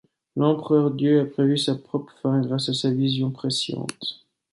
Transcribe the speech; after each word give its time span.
L’Empereur-Dieu 0.35 1.19
a 1.21 1.25
prévu 1.25 1.59
sa 1.59 1.75
propre 1.75 2.11
fin 2.23 2.41
grâce 2.41 2.69
à 2.69 2.73
sa 2.73 2.89
vision 2.89 3.29
presciente. 3.29 4.25